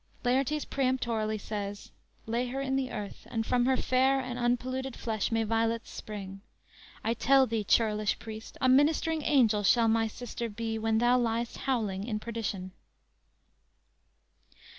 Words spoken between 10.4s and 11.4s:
be When thou